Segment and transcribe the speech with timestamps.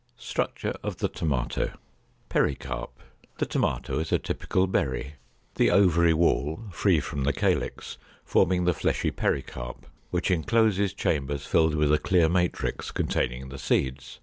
[0.17, 1.73] STRUCTURE OF THE TOMATO.
[2.27, 2.89] =Pericarp.=
[3.37, 5.17] The tomato is a typical berry,
[5.57, 11.75] the ovary wall, free from the calyx, forming the fleshy pericarp, which encloses chambers filled
[11.75, 14.17] with a clear matrix, containing the seeds.